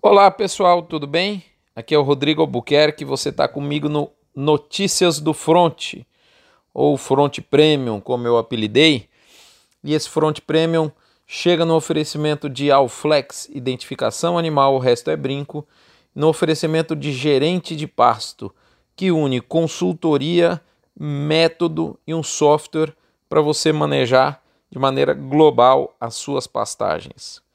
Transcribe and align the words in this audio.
Olá 0.00 0.30
pessoal, 0.30 0.80
tudo 0.80 1.08
bem? 1.08 1.42
Aqui 1.74 1.92
é 1.92 1.98
o 1.98 2.02
Rodrigo 2.02 2.40
Albuquerque, 2.40 3.04
você 3.04 3.30
está 3.30 3.48
comigo 3.48 3.88
no 3.88 4.12
Notícias 4.32 5.18
do 5.18 5.34
Front, 5.34 5.94
ou 6.72 6.96
Front 6.96 7.40
Premium, 7.40 8.00
como 8.00 8.24
eu 8.24 8.38
apelidei. 8.38 9.08
E 9.82 9.94
esse 9.94 10.08
Front 10.08 10.38
Premium 10.42 10.88
chega 11.26 11.64
no 11.64 11.74
oferecimento 11.74 12.48
de 12.48 12.70
Alflex, 12.70 13.48
identificação 13.52 14.38
animal, 14.38 14.76
o 14.76 14.78
resto 14.78 15.10
é 15.10 15.16
brinco, 15.16 15.66
no 16.14 16.28
oferecimento 16.28 16.94
de 16.94 17.10
gerente 17.12 17.74
de 17.74 17.88
pasto, 17.88 18.54
que 18.94 19.10
une 19.10 19.40
consultoria, 19.40 20.60
método 20.96 21.98
e 22.06 22.14
um 22.14 22.22
software 22.22 22.94
para 23.28 23.40
você 23.40 23.72
manejar 23.72 24.40
de 24.70 24.78
maneira 24.78 25.12
global 25.12 25.96
as 26.00 26.14
suas 26.14 26.46
pastagens. 26.46 27.47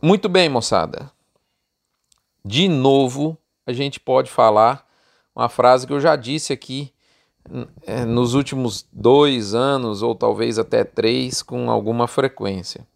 Muito 0.00 0.28
bem, 0.28 0.48
moçada. 0.48 1.10
De 2.44 2.68
novo, 2.68 3.36
a 3.66 3.72
gente 3.72 3.98
pode 3.98 4.30
falar 4.30 4.86
uma 5.34 5.48
frase 5.48 5.88
que 5.88 5.92
eu 5.92 5.98
já 5.98 6.14
disse 6.14 6.52
aqui 6.52 6.92
é, 7.84 8.04
nos 8.04 8.34
últimos 8.34 8.86
dois 8.92 9.54
anos, 9.54 10.00
ou 10.00 10.14
talvez 10.14 10.56
até 10.56 10.84
três, 10.84 11.42
com 11.42 11.68
alguma 11.68 12.06
frequência. 12.06 12.86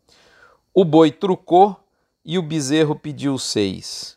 O 0.72 0.84
boi 0.84 1.10
trucou 1.10 1.76
e 2.24 2.38
o 2.38 2.42
bezerro 2.42 2.94
pediu 2.94 3.36
seis. 3.36 4.16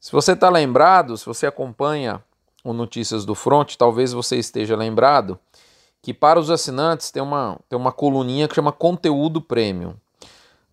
Se 0.00 0.10
você 0.10 0.32
está 0.32 0.48
lembrado, 0.48 1.18
se 1.18 1.26
você 1.26 1.46
acompanha 1.46 2.24
o 2.64 2.72
Notícias 2.72 3.26
do 3.26 3.34
Front, 3.34 3.76
talvez 3.76 4.14
você 4.14 4.36
esteja 4.36 4.74
lembrado 4.74 5.38
que 6.00 6.14
para 6.14 6.40
os 6.40 6.50
assinantes 6.50 7.10
tem 7.10 7.22
uma, 7.22 7.58
tem 7.68 7.78
uma 7.78 7.92
coluninha 7.92 8.48
que 8.48 8.54
chama 8.54 8.72
Conteúdo 8.72 9.40
Premium. 9.40 9.94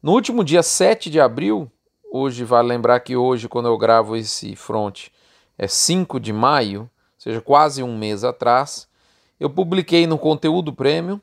No 0.03 0.11
último 0.11 0.43
dia 0.43 0.61
7 0.61 1.09
de 1.09 1.17
abril, 1.17 1.71
hoje 2.11 2.43
vale 2.43 2.67
lembrar 2.67 2.99
que 2.99 3.15
hoje, 3.15 3.47
quando 3.47 3.67
eu 3.69 3.77
gravo 3.77 4.17
esse 4.17 4.53
front, 4.53 5.07
é 5.57 5.65
5 5.65 6.19
de 6.19 6.33
maio, 6.33 6.81
ou 6.81 6.89
seja, 7.17 7.39
quase 7.39 7.81
um 7.81 7.97
mês 7.97 8.25
atrás, 8.25 8.85
eu 9.39 9.49
publiquei 9.49 10.05
no 10.05 10.17
conteúdo 10.17 10.73
premium 10.73 11.21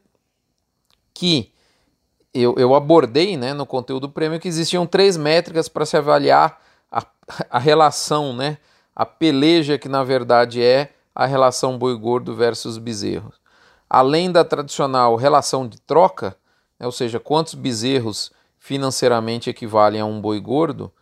que 1.13 1.53
eu, 2.33 2.55
eu 2.57 2.75
abordei 2.75 3.37
né, 3.37 3.53
no 3.53 3.67
conteúdo 3.67 4.09
premium 4.09 4.39
que 4.39 4.49
existiam 4.49 4.87
três 4.87 5.15
métricas 5.15 5.69
para 5.69 5.85
se 5.85 5.99
avaliar 5.99 6.59
a, 6.91 7.05
a 7.51 7.59
relação, 7.59 8.33
né, 8.33 8.57
a 8.97 9.05
peleja 9.05 9.77
que 9.77 9.91
na 9.91 10.03
verdade 10.03 10.63
é 10.63 10.95
a 11.15 11.27
relação 11.27 11.77
boi 11.77 11.95
gordo 11.99 12.35
versus 12.35 12.79
bezerros. 12.79 13.35
Além 13.91 14.33
da 14.33 14.43
tradicional 14.43 15.17
relação 15.17 15.69
de 15.69 15.79
troca, 15.83 16.35
né, 16.79 16.87
ou 16.87 16.93
seja, 16.93 17.21
quantos 17.21 17.53
bezerros 17.53 18.33
financeiramente 18.61 19.49
equivalem 19.49 20.01
a 20.01 20.05
um 20.05 20.21
boi 20.21 20.39
gordo, 20.39 20.93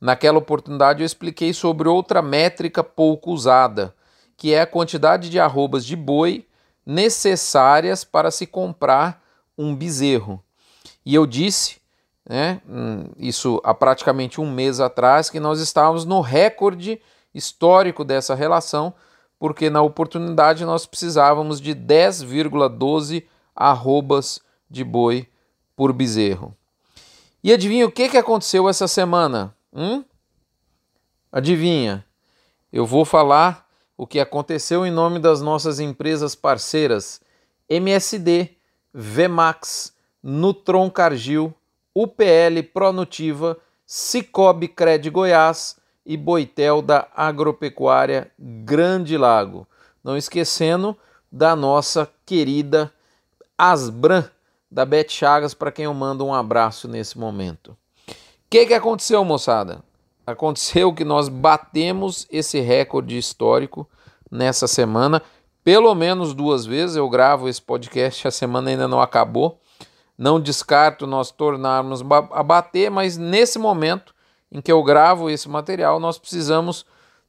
naquela 0.00 0.38
oportunidade 0.38 1.02
eu 1.02 1.06
expliquei 1.06 1.52
sobre 1.52 1.88
outra 1.88 2.22
métrica 2.22 2.82
pouco 2.82 3.32
usada, 3.32 3.94
que 4.36 4.54
é 4.54 4.62
a 4.62 4.66
quantidade 4.66 5.28
de 5.28 5.38
arrobas 5.38 5.84
de 5.84 5.96
boi 5.96 6.46
necessárias 6.86 8.04
para 8.04 8.30
se 8.30 8.46
comprar 8.46 9.22
um 9.58 9.74
bezerro. 9.74 10.42
E 11.04 11.14
eu 11.14 11.26
disse, 11.26 11.78
né, 12.26 12.60
hum, 12.68 13.10
isso 13.18 13.60
há 13.64 13.74
praticamente 13.74 14.40
um 14.40 14.50
mês 14.50 14.78
atrás, 14.78 15.28
que 15.28 15.40
nós 15.40 15.60
estávamos 15.60 16.04
no 16.04 16.20
recorde 16.20 17.02
histórico 17.34 18.04
dessa 18.04 18.34
relação, 18.34 18.94
porque 19.40 19.68
na 19.68 19.82
oportunidade 19.82 20.64
nós 20.64 20.86
precisávamos 20.86 21.60
de 21.60 21.74
10,12 21.74 23.24
arrobas 23.54 24.40
de 24.70 24.84
boi 24.84 25.28
por 25.74 25.92
bezerro. 25.92 26.56
E 27.48 27.52
adivinha 27.54 27.86
o 27.86 27.90
que, 27.90 28.10
que 28.10 28.18
aconteceu 28.18 28.68
essa 28.68 28.86
semana? 28.86 29.56
Hum? 29.72 30.04
Adivinha? 31.32 32.04
Eu 32.70 32.84
vou 32.84 33.06
falar 33.06 33.66
o 33.96 34.06
que 34.06 34.20
aconteceu 34.20 34.84
em 34.84 34.90
nome 34.90 35.18
das 35.18 35.40
nossas 35.40 35.80
empresas 35.80 36.34
parceiras 36.34 37.22
MSD, 37.66 38.50
Vmax, 38.92 39.94
Nutron 40.22 40.90
Cargill, 40.90 41.54
UPL 41.94 42.64
Pronutiva, 42.70 43.56
Cicobi 43.86 44.68
Cred 44.68 45.08
Goiás 45.08 45.78
e 46.04 46.18
Boitel 46.18 46.82
da 46.82 47.08
Agropecuária 47.16 48.30
Grande 48.38 49.16
Lago. 49.16 49.66
Não 50.04 50.18
esquecendo 50.18 50.94
da 51.32 51.56
nossa 51.56 52.12
querida 52.26 52.92
Asbran 53.56 54.28
da 54.70 54.84
Beth 54.84 55.08
Chagas, 55.08 55.54
para 55.54 55.72
quem 55.72 55.86
eu 55.86 55.94
mando 55.94 56.24
um 56.24 56.34
abraço 56.34 56.86
nesse 56.88 57.18
momento. 57.18 57.76
O 58.08 58.14
que, 58.50 58.66
que 58.66 58.74
aconteceu, 58.74 59.24
moçada? 59.24 59.82
Aconteceu 60.26 60.92
que 60.92 61.04
nós 61.04 61.28
batemos 61.28 62.26
esse 62.30 62.60
recorde 62.60 63.16
histórico 63.16 63.88
nessa 64.30 64.66
semana, 64.66 65.22
pelo 65.64 65.94
menos 65.94 66.34
duas 66.34 66.66
vezes. 66.66 66.96
Eu 66.96 67.08
gravo 67.08 67.48
esse 67.48 67.62
podcast, 67.62 68.28
a 68.28 68.30
semana 68.30 68.70
ainda 68.70 68.86
não 68.86 69.00
acabou. 69.00 69.58
Não 70.16 70.40
descarto 70.40 71.06
nós 71.06 71.30
tornarmos 71.30 72.02
a 72.32 72.42
bater, 72.42 72.90
mas 72.90 73.16
nesse 73.16 73.58
momento 73.58 74.14
em 74.50 74.60
que 74.60 74.72
eu 74.72 74.82
gravo 74.82 75.30
esse 75.30 75.48
material, 75.48 76.00
nós 76.00 76.18
precisamos 76.18 76.84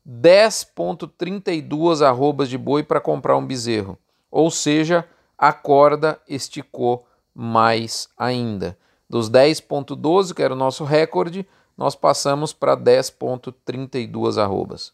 10,32 0.07 2.05
arrobas 2.05 2.49
de 2.49 2.57
boi 2.57 2.81
para 2.81 2.99
comprar 2.99 3.37
um 3.37 3.45
bezerro. 3.45 3.97
Ou 4.31 4.49
seja, 4.49 5.05
a 5.37 5.53
corda 5.53 6.19
esticou 6.27 7.05
mais 7.39 8.09
ainda. 8.17 8.77
Dos 9.09 9.29
10.12, 9.29 10.33
que 10.33 10.43
era 10.43 10.53
o 10.53 10.57
nosso 10.57 10.83
recorde, 10.83 11.47
nós 11.77 11.95
passamos 11.95 12.51
para 12.51 12.75
10.32 12.75 14.37
arrobas. 14.37 14.91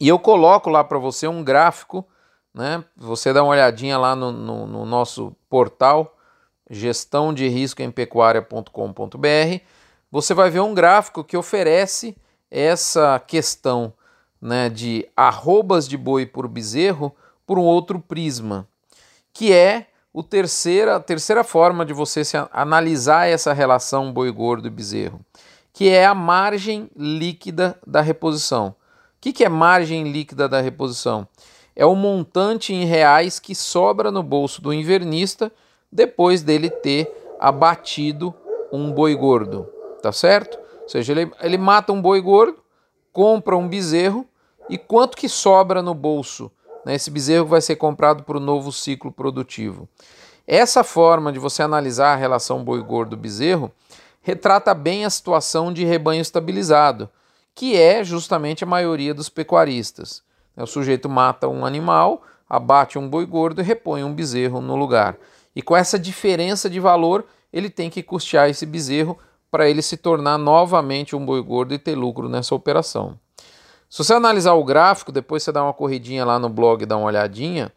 E 0.00 0.08
eu 0.08 0.18
coloco 0.18 0.68
lá 0.68 0.82
para 0.82 0.98
você 0.98 1.28
um 1.28 1.44
gráfico, 1.44 2.04
né? 2.52 2.84
Você 2.96 3.32
dá 3.32 3.42
uma 3.42 3.52
olhadinha 3.52 3.96
lá 3.96 4.16
no, 4.16 4.32
no, 4.32 4.66
no 4.66 4.84
nosso 4.84 5.34
portal 5.48 6.16
gestão 6.68 7.32
de 7.32 7.46
risco 7.48 7.80
em 7.80 7.92
pecuária.com.br, 7.92 9.60
você 10.10 10.34
vai 10.34 10.50
ver 10.50 10.60
um 10.60 10.74
gráfico 10.74 11.22
que 11.22 11.36
oferece 11.36 12.16
essa 12.50 13.20
questão 13.20 13.92
né, 14.40 14.68
de 14.68 15.08
arrobas 15.16 15.88
de 15.88 15.96
boi 15.96 16.26
por 16.26 16.48
bezerro 16.48 17.14
por 17.46 17.56
um 17.56 17.62
outro 17.62 18.00
prisma, 18.00 18.68
que 19.32 19.52
é 19.52 19.86
o 20.16 20.22
terceira, 20.22 20.96
a 20.96 21.00
terceira 21.00 21.44
forma 21.44 21.84
de 21.84 21.92
você 21.92 22.24
se 22.24 22.38
analisar 22.50 23.28
essa 23.28 23.52
relação 23.52 24.10
boi 24.10 24.32
gordo 24.32 24.66
e 24.66 24.70
bezerro, 24.70 25.20
que 25.74 25.90
é 25.90 26.06
a 26.06 26.14
margem 26.14 26.88
líquida 26.96 27.78
da 27.86 28.00
reposição. 28.00 28.68
O 28.68 28.74
que, 29.20 29.30
que 29.30 29.44
é 29.44 29.48
margem 29.50 30.10
líquida 30.10 30.48
da 30.48 30.58
reposição? 30.58 31.28
É 31.76 31.84
o 31.84 31.94
montante 31.94 32.72
em 32.72 32.86
reais 32.86 33.38
que 33.38 33.54
sobra 33.54 34.10
no 34.10 34.22
bolso 34.22 34.62
do 34.62 34.72
invernista 34.72 35.52
depois 35.92 36.42
dele 36.42 36.70
ter 36.70 37.12
abatido 37.38 38.34
um 38.72 38.90
boi 38.90 39.14
gordo, 39.14 39.70
tá 40.00 40.12
certo? 40.12 40.58
Ou 40.84 40.88
seja, 40.88 41.12
ele, 41.12 41.30
ele 41.42 41.58
mata 41.58 41.92
um 41.92 42.00
boi 42.00 42.22
gordo, 42.22 42.56
compra 43.12 43.54
um 43.54 43.68
bezerro 43.68 44.26
e 44.70 44.78
quanto 44.78 45.14
que 45.14 45.28
sobra 45.28 45.82
no 45.82 45.92
bolso 45.92 46.50
né? 46.86 46.94
Esse 46.94 47.10
bezerro 47.10 47.46
vai 47.46 47.60
ser 47.60 47.74
comprado 47.74 48.22
para 48.22 48.36
o 48.36 48.40
novo 48.40 48.70
ciclo 48.70 49.10
produtivo. 49.10 49.88
Essa 50.46 50.84
forma 50.84 51.32
de 51.32 51.38
você 51.40 51.60
analisar 51.60 52.12
a 52.12 52.16
relação 52.16 52.62
boi 52.62 52.80
gordo-bezerro 52.80 53.72
retrata 54.22 54.72
bem 54.72 55.04
a 55.04 55.10
situação 55.10 55.72
de 55.72 55.84
rebanho 55.84 56.22
estabilizado, 56.22 57.10
que 57.56 57.76
é 57.76 58.04
justamente 58.04 58.62
a 58.62 58.68
maioria 58.68 59.12
dos 59.12 59.28
pecuaristas. 59.28 60.22
O 60.56 60.64
sujeito 60.64 61.08
mata 61.08 61.48
um 61.48 61.66
animal, 61.66 62.22
abate 62.48 63.00
um 63.00 63.08
boi 63.08 63.26
gordo 63.26 63.60
e 63.60 63.64
repõe 63.64 64.04
um 64.04 64.14
bezerro 64.14 64.60
no 64.60 64.76
lugar. 64.76 65.16
E 65.56 65.62
com 65.62 65.76
essa 65.76 65.98
diferença 65.98 66.70
de 66.70 66.78
valor, 66.78 67.26
ele 67.52 67.68
tem 67.68 67.90
que 67.90 68.02
custear 68.02 68.48
esse 68.48 68.64
bezerro 68.64 69.18
para 69.50 69.68
ele 69.68 69.82
se 69.82 69.96
tornar 69.96 70.38
novamente 70.38 71.16
um 71.16 71.26
boi 71.26 71.42
gordo 71.42 71.74
e 71.74 71.78
ter 71.80 71.96
lucro 71.96 72.28
nessa 72.28 72.54
operação. 72.54 73.18
Se 73.88 73.98
você 73.98 74.14
analisar 74.14 74.54
o 74.54 74.64
gráfico, 74.64 75.12
depois 75.12 75.42
você 75.42 75.52
dá 75.52 75.62
uma 75.62 75.72
corridinha 75.72 76.24
lá 76.24 76.38
no 76.38 76.48
blog 76.48 76.82
e 76.82 76.86
dá 76.86 76.96
uma 76.96 77.06
olhadinha, 77.06 77.70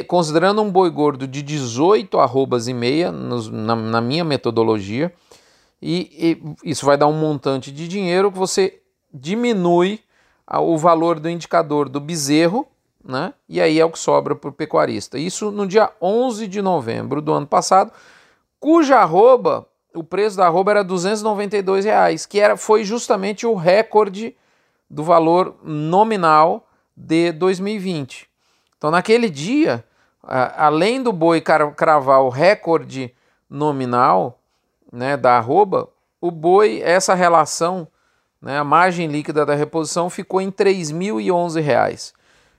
considerando 0.08 0.62
um 0.62 0.72
boi 0.72 0.90
gordo 0.90 1.28
de 1.28 1.42
18 1.42 2.18
arrobas 2.20 2.70
e 2.70 2.74
meia, 2.74 3.12
na, 3.12 3.76
na, 3.76 4.02
minha 4.02 4.24
metodologia, 4.24 5.14
e, 5.82 6.38
e, 6.64 6.70
isso 6.70 6.86
vai 6.86 6.98
dar 6.98 7.08
um 7.08 7.18
montante 7.18 7.70
de 7.70 7.86
dinheiro 7.88 8.32
que 8.32 8.38
você 8.38 8.80
diminui 9.14 10.00
o 10.48 10.78
valor 10.78 11.20
do 11.20 11.30
indicador 11.30 11.88
do 11.88 12.00
bezerro, 12.00 12.68
né? 13.04 13.34
E 13.50 13.60
aí 13.60 13.80
é 13.80 13.86
o 13.86 13.92
que 13.92 14.00
sobra 14.00 14.36
para 14.36 14.50
o 14.50 14.54
pecuarista. 14.54 15.18
Isso 15.18 15.52
no 15.52 15.68
dia 15.68 15.92
11 16.02 16.48
de 16.48 16.62
novembro 16.62 17.22
do 17.22 17.34
ano 17.34 17.46
passado, 17.46 17.92
cuja 18.60 18.98
arroba, 18.98 19.68
o 19.94 20.04
preço 20.04 20.38
da 20.38 20.48
arroba 20.48 20.72
era 20.72 20.84
292 20.84 21.86
reais, 21.86 22.26
que 22.26 22.40
era, 22.40 22.56
foi 22.56 22.84
justamente 22.84 23.46
o 23.46 23.56
recorde 23.56 24.36
do 24.90 25.04
valor 25.04 25.56
nominal 25.64 26.68
de 26.96 27.32
2020. 27.32 28.30
Então, 28.78 28.90
naquele 28.92 29.30
dia, 29.30 29.84
além 30.24 31.02
do 31.02 31.12
boi 31.12 31.42
cravar 31.42 32.22
o 32.22 32.30
recorde 32.30 33.14
nominal 33.50 34.40
né, 34.92 35.18
da 35.18 35.38
arroba, 35.38 35.90
o 36.22 36.32
boi, 36.32 36.82
essa 36.84 37.14
relação, 37.14 37.88
né, 38.42 38.58
a 38.58 38.64
margem 38.64 39.08
líquida 39.08 39.46
da 39.46 39.56
reposição 39.56 40.10
ficou 40.10 40.40
em 40.40 40.48
R$ 40.48 40.54
3.011. 40.54 42.14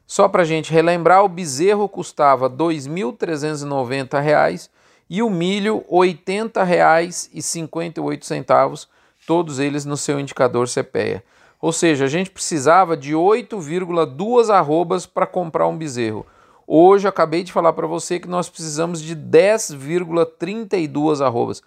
Só 0.06 0.28
para 0.28 0.42
a 0.42 0.44
gente 0.44 0.70
relembrar, 0.72 1.24
o 1.24 1.28
bezerro 1.28 1.88
custava 1.88 2.46
R$ 2.48 2.54
2.390 2.54 4.68
e 5.08 5.22
o 5.22 5.30
milho 5.30 5.78
R$ 5.90 6.16
80,58, 6.26 8.86
todos 9.26 9.58
eles 9.58 9.84
no 9.84 9.96
seu 9.96 10.20
indicador 10.20 10.68
CPEA. 10.68 11.24
Ou 11.60 11.72
seja, 11.72 12.04
a 12.04 12.08
gente 12.08 12.30
precisava 12.30 12.96
de 12.96 13.12
8,2 13.14 14.48
arrobas 14.50 15.04
para 15.06 15.26
comprar 15.26 15.66
um 15.66 15.76
bezerro. 15.76 16.24
Hoje 16.66 17.06
acabei 17.08 17.42
de 17.42 17.52
falar 17.52 17.72
para 17.72 17.86
você 17.86 18.20
que 18.20 18.28
nós 18.28 18.50
precisamos 18.50 19.00
de 19.00 19.16
10,32 19.16 21.24
arrobas. 21.24 21.62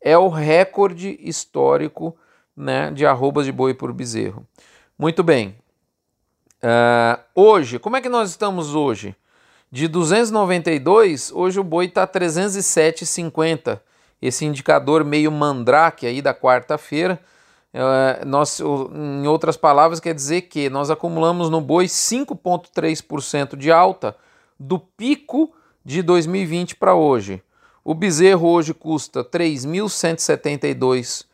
É 0.00 0.16
o 0.16 0.28
recorde 0.28 1.18
histórico 1.20 2.16
né, 2.56 2.90
de 2.90 3.04
arrobas 3.04 3.44
de 3.44 3.52
boi 3.52 3.74
por 3.74 3.92
bezerro. 3.92 4.46
Muito 4.98 5.22
bem. 5.22 5.54
Uh, 6.62 7.20
hoje, 7.34 7.78
como 7.78 7.96
é 7.96 8.00
que 8.00 8.08
nós 8.08 8.30
estamos 8.30 8.74
hoje? 8.74 9.16
De 9.70 9.88
292, 9.88 11.32
hoje 11.32 11.58
o 11.58 11.64
boi 11.64 11.86
está 11.86 12.06
307,50. 12.06 13.80
Esse 14.20 14.44
indicador 14.44 15.04
meio 15.04 15.32
mandrake 15.32 16.06
aí 16.06 16.22
da 16.22 16.34
quarta-feira 16.34 17.20
é, 17.74 18.22
nós, 18.26 18.60
em 18.60 19.26
outras 19.26 19.56
palavras, 19.56 19.98
quer 19.98 20.14
dizer 20.14 20.42
que 20.42 20.68
nós 20.68 20.90
acumulamos 20.90 21.48
no 21.48 21.58
boi 21.60 21.86
5,3% 21.86 23.56
de 23.56 23.72
alta 23.72 24.14
do 24.58 24.78
pico 24.78 25.54
de 25.84 26.02
2020 26.02 26.76
para 26.76 26.94
hoje. 26.94 27.42
O 27.82 27.94
bezerro 27.94 28.46
hoje 28.46 28.74
custa 28.74 29.20
R$ 29.20 29.28
3.172 29.30 31.24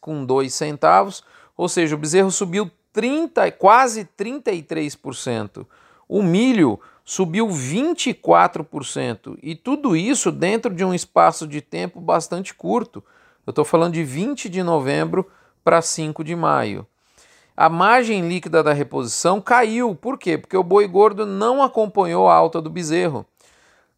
com 0.00 0.24
dois 0.24 0.54
centavos, 0.54 1.24
ou 1.56 1.68
seja, 1.68 1.96
o 1.96 1.98
bezerro 1.98 2.30
subiu 2.30 2.70
30, 2.92 3.50
quase 3.52 4.08
33%. 4.18 5.66
O 6.08 6.22
milho 6.22 6.80
subiu 7.04 7.48
24% 7.48 9.38
e 9.42 9.54
tudo 9.54 9.96
isso 9.96 10.30
dentro 10.30 10.74
de 10.74 10.84
um 10.84 10.94
espaço 10.94 11.46
de 11.46 11.60
tempo 11.60 12.00
bastante 12.00 12.54
curto. 12.54 13.02
Eu 13.46 13.50
estou 13.50 13.64
falando 13.64 13.94
de 13.94 14.04
20 14.04 14.48
de 14.48 14.62
novembro 14.62 15.28
para 15.64 15.82
5 15.82 16.22
de 16.22 16.36
maio. 16.36 16.86
A 17.56 17.68
margem 17.68 18.28
líquida 18.28 18.62
da 18.62 18.72
reposição 18.72 19.40
caiu. 19.40 19.92
Por 19.94 20.18
quê? 20.18 20.38
Porque 20.38 20.56
o 20.56 20.62
boi 20.62 20.86
gordo 20.86 21.26
não 21.26 21.62
acompanhou 21.62 22.28
a 22.28 22.34
alta 22.34 22.62
do 22.62 22.70
bezerro. 22.70 23.26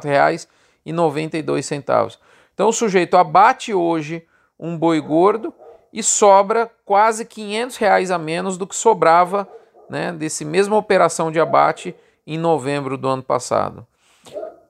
reais 0.02 0.48
e 0.86 0.92
92 0.92 1.66
centavos. 1.66 2.18
Então 2.54 2.70
o 2.70 2.72
sujeito 2.72 3.18
abate 3.18 3.74
hoje 3.74 4.26
um 4.58 4.78
boi 4.78 4.98
gordo 4.98 5.52
e 5.96 6.02
sobra 6.02 6.70
quase 6.84 7.24
500 7.24 7.78
reais 7.78 8.10
a 8.10 8.18
menos 8.18 8.58
do 8.58 8.66
que 8.66 8.76
sobrava 8.76 9.48
né, 9.88 10.12
desse 10.12 10.44
mesma 10.44 10.76
operação 10.76 11.32
de 11.32 11.40
abate 11.40 11.96
em 12.26 12.36
novembro 12.36 12.98
do 12.98 13.08
ano 13.08 13.22
passado. 13.22 13.86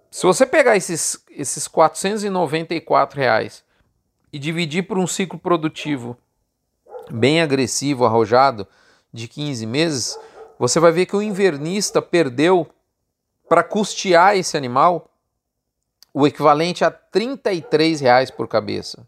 Se 0.08 0.24
você 0.24 0.46
pegar 0.46 0.76
esses, 0.76 1.20
esses 1.28 1.66
494 1.66 3.18
reais 3.18 3.64
e 4.32 4.38
dividir 4.38 4.84
por 4.84 4.98
um 4.98 5.06
ciclo 5.06 5.36
produtivo 5.36 6.16
bem 7.10 7.42
agressivo, 7.42 8.04
arrojado, 8.04 8.64
de 9.12 9.26
15 9.26 9.66
meses, 9.66 10.16
você 10.56 10.78
vai 10.78 10.92
ver 10.92 11.06
que 11.06 11.16
o 11.16 11.22
invernista 11.22 12.00
perdeu 12.00 12.68
para 13.48 13.64
custear 13.64 14.36
esse 14.36 14.56
animal 14.56 15.10
o 16.14 16.24
equivalente 16.24 16.84
a 16.84 16.90
33 16.90 18.00
reais 18.00 18.30
por 18.30 18.46
cabeça. 18.46 19.04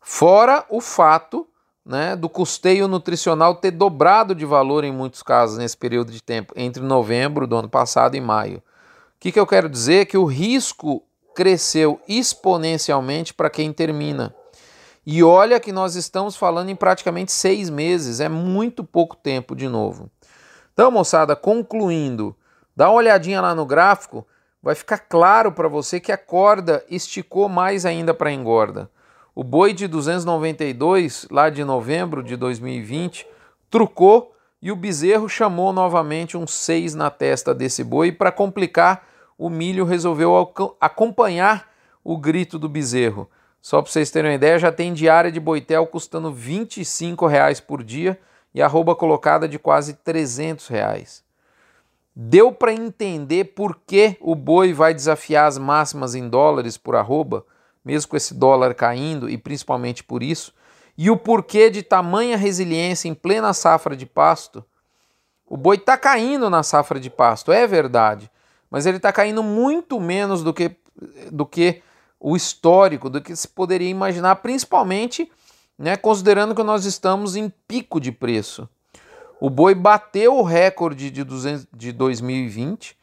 Fora 0.00 0.64
o 0.68 0.80
fato 0.80 1.46
né, 1.84 2.16
do 2.16 2.28
custeio 2.28 2.88
nutricional 2.88 3.54
ter 3.54 3.70
dobrado 3.70 4.34
de 4.34 4.44
valor 4.44 4.84
em 4.84 4.92
muitos 4.92 5.22
casos 5.22 5.58
nesse 5.58 5.76
período 5.76 6.12
de 6.12 6.22
tempo, 6.22 6.52
entre 6.56 6.82
novembro 6.82 7.46
do 7.46 7.56
ano 7.56 7.68
passado 7.68 8.16
e 8.16 8.20
maio 8.20 8.62
que, 9.20 9.30
que 9.30 9.38
eu 9.38 9.46
quero 9.46 9.68
dizer? 9.68 10.06
Que 10.06 10.16
o 10.16 10.24
risco 10.24 11.02
cresceu 11.34 12.00
exponencialmente 12.08 13.34
para 13.34 13.50
quem 13.50 13.70
termina. 13.70 14.34
E 15.06 15.22
olha 15.22 15.60
que 15.60 15.70
nós 15.70 15.94
estamos 15.94 16.36
falando 16.36 16.70
em 16.70 16.76
praticamente 16.76 17.30
seis 17.30 17.68
meses, 17.68 18.20
é 18.20 18.28
muito 18.28 18.82
pouco 18.82 19.14
tempo 19.14 19.54
de 19.54 19.68
novo. 19.68 20.10
Então, 20.72 20.90
moçada, 20.90 21.36
concluindo, 21.36 22.34
dá 22.74 22.88
uma 22.88 22.96
olhadinha 22.96 23.40
lá 23.40 23.54
no 23.54 23.66
gráfico, 23.66 24.26
vai 24.62 24.74
ficar 24.74 24.98
claro 24.98 25.52
para 25.52 25.68
você 25.68 26.00
que 26.00 26.12
a 26.12 26.18
corda 26.18 26.84
esticou 26.88 27.48
mais 27.48 27.84
ainda 27.84 28.14
para 28.14 28.32
engorda. 28.32 28.90
O 29.40 29.42
boi 29.42 29.72
de 29.72 29.88
292, 29.88 31.26
lá 31.30 31.48
de 31.48 31.64
novembro 31.64 32.22
de 32.22 32.36
2020, 32.36 33.26
trucou 33.70 34.36
e 34.60 34.70
o 34.70 34.76
bezerro 34.76 35.30
chamou 35.30 35.72
novamente 35.72 36.36
um 36.36 36.46
6 36.46 36.94
na 36.94 37.08
testa 37.08 37.54
desse 37.54 37.82
boi 37.82 38.12
para 38.12 38.30
complicar 38.30 39.02
o 39.38 39.48
milho 39.48 39.86
resolveu 39.86 40.52
acompanhar 40.78 41.70
o 42.04 42.18
grito 42.18 42.58
do 42.58 42.68
bezerro. 42.68 43.30
Só 43.62 43.80
para 43.80 43.90
vocês 43.90 44.10
terem 44.10 44.32
uma 44.32 44.34
ideia, 44.34 44.58
já 44.58 44.70
tem 44.70 44.92
diária 44.92 45.32
de 45.32 45.40
boitel 45.40 45.86
custando 45.86 46.30
25 46.30 47.26
reais 47.26 47.60
por 47.60 47.82
dia 47.82 48.20
e 48.54 48.60
arroba 48.60 48.94
colocada 48.94 49.48
de 49.48 49.58
quase 49.58 49.94
300 49.94 50.68
reais. 50.68 51.24
Deu 52.14 52.52
para 52.52 52.74
entender 52.74 53.54
por 53.54 53.80
que 53.86 54.18
o 54.20 54.34
boi 54.34 54.74
vai 54.74 54.92
desafiar 54.92 55.48
as 55.48 55.56
máximas 55.56 56.14
em 56.14 56.28
dólares 56.28 56.76
por 56.76 56.94
arroba, 56.94 57.46
mesmo 57.84 58.10
com 58.10 58.16
esse 58.16 58.34
dólar 58.34 58.74
caindo 58.74 59.28
e 59.28 59.38
principalmente 59.38 60.04
por 60.04 60.22
isso, 60.22 60.52
e 60.96 61.10
o 61.10 61.16
porquê 61.16 61.70
de 61.70 61.82
tamanha 61.82 62.36
resiliência 62.36 63.08
em 63.08 63.14
plena 63.14 63.52
safra 63.52 63.96
de 63.96 64.06
pasto. 64.06 64.64
O 65.46 65.56
boi 65.56 65.76
está 65.76 65.96
caindo 65.96 66.50
na 66.50 66.62
safra 66.62 67.00
de 67.00 67.10
pasto, 67.10 67.50
é 67.50 67.66
verdade, 67.66 68.30
mas 68.70 68.86
ele 68.86 68.98
está 68.98 69.12
caindo 69.12 69.42
muito 69.42 69.98
menos 69.98 70.42
do 70.42 70.52
que, 70.52 70.76
do 71.30 71.44
que 71.46 71.82
o 72.20 72.36
histórico, 72.36 73.08
do 73.08 73.20
que 73.20 73.34
se 73.34 73.48
poderia 73.48 73.88
imaginar, 73.88 74.36
principalmente 74.36 75.30
né, 75.80 75.96
considerando 75.96 76.54
que 76.54 76.62
nós 76.62 76.84
estamos 76.84 77.34
em 77.34 77.48
pico 77.66 77.98
de 77.98 78.12
preço. 78.12 78.68
O 79.40 79.48
boi 79.48 79.74
bateu 79.74 80.36
o 80.36 80.42
recorde 80.42 81.10
de, 81.10 81.24
200, 81.24 81.66
de 81.74 81.92
2020, 81.92 82.94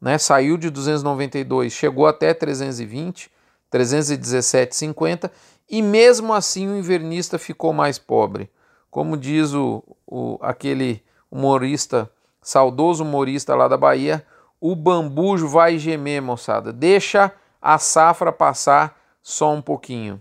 né, 0.00 0.16
saiu 0.16 0.56
de 0.56 0.70
292, 0.70 1.70
chegou 1.70 2.06
até 2.06 2.32
320, 2.32 3.30
317,50 3.72 5.30
e 5.68 5.80
mesmo 5.80 6.32
assim 6.32 6.68
o 6.68 6.76
invernista 6.76 7.38
ficou 7.38 7.72
mais 7.72 7.98
pobre. 7.98 8.50
Como 8.90 9.16
diz 9.16 9.54
o, 9.54 9.82
o, 10.06 10.38
aquele 10.42 11.02
humorista, 11.30 12.10
saudoso 12.42 13.02
humorista 13.02 13.54
lá 13.54 13.66
da 13.68 13.76
Bahia, 13.76 14.24
o 14.60 14.76
bambujo 14.76 15.48
vai 15.48 15.78
gemer, 15.78 16.20
moçada. 16.20 16.72
Deixa 16.72 17.32
a 17.60 17.78
safra 17.78 18.30
passar 18.30 19.00
só 19.22 19.50
um 19.52 19.62
pouquinho. 19.62 20.20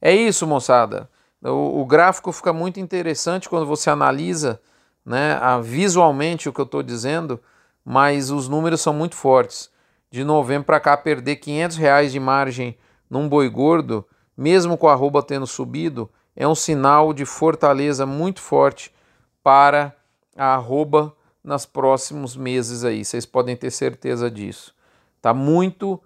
É 0.00 0.14
isso, 0.14 0.46
moçada. 0.46 1.10
O, 1.42 1.82
o 1.82 1.84
gráfico 1.84 2.32
fica 2.32 2.52
muito 2.52 2.80
interessante 2.80 3.48
quando 3.48 3.66
você 3.66 3.90
analisa 3.90 4.60
né? 5.06 5.38
Ah, 5.40 5.60
visualmente 5.60 6.48
o 6.48 6.52
que 6.52 6.60
eu 6.60 6.64
estou 6.64 6.82
dizendo, 6.82 7.40
mas 7.84 8.32
os 8.32 8.48
números 8.48 8.80
são 8.80 8.92
muito 8.92 9.14
fortes. 9.14 9.70
De 10.10 10.24
novembro 10.24 10.64
para 10.64 10.80
cá, 10.80 10.96
perder 10.96 11.36
500 11.36 11.76
reais 11.76 12.10
de 12.10 12.18
margem 12.18 12.76
num 13.08 13.28
boi 13.28 13.48
gordo, 13.48 14.06
mesmo 14.36 14.76
com 14.76 14.88
a 14.88 14.92
arroba 14.92 15.22
tendo 15.22 15.46
subido, 15.46 16.10
é 16.34 16.46
um 16.46 16.54
sinal 16.54 17.12
de 17.12 17.24
fortaleza 17.24 18.04
muito 18.04 18.40
forte 18.40 18.94
para 19.42 19.96
a 20.36 20.54
arroba 20.54 21.14
nos 21.42 21.64
próximos 21.64 22.36
meses 22.36 22.84
aí. 22.84 23.04
Vocês 23.04 23.24
podem 23.24 23.56
ter 23.56 23.70
certeza 23.70 24.30
disso. 24.30 24.74
Tá 25.22 25.32
muito 25.32 26.00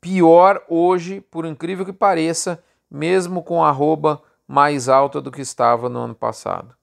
pior 0.00 0.62
hoje, 0.68 1.20
por 1.20 1.44
incrível 1.44 1.84
que 1.84 1.92
pareça, 1.92 2.62
mesmo 2.90 3.42
com 3.42 3.62
a 3.62 3.68
arroba 3.68 4.20
mais 4.48 4.88
alta 4.88 5.20
do 5.20 5.30
que 5.30 5.40
estava 5.40 5.88
no 5.88 6.00
ano 6.00 6.14
passado. 6.14 6.74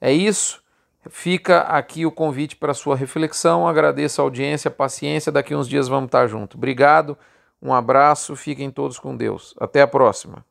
É 0.00 0.12
isso. 0.12 0.60
Fica 1.08 1.60
aqui 1.60 2.06
o 2.06 2.12
convite 2.12 2.56
para 2.56 2.74
sua 2.74 2.96
reflexão. 2.96 3.68
Agradeço 3.68 4.20
a 4.20 4.24
audiência, 4.24 4.68
a 4.68 4.72
paciência. 4.72 5.30
Daqui 5.30 5.54
uns 5.54 5.68
dias 5.68 5.88
vamos 5.88 6.08
estar 6.08 6.26
juntos. 6.26 6.56
Obrigado, 6.56 7.16
um 7.62 7.72
abraço, 7.72 8.36
fiquem 8.36 8.70
todos 8.70 8.98
com 8.98 9.16
Deus. 9.16 9.54
Até 9.58 9.82
a 9.82 9.86
próxima. 9.86 10.44